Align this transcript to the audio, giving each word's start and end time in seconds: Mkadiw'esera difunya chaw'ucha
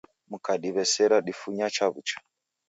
Mkadiw'esera 0.31 1.17
difunya 1.27 1.67
chaw'ucha 1.75 2.17